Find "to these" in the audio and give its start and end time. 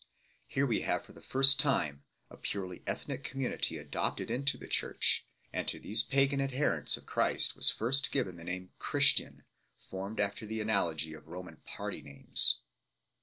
5.67-6.01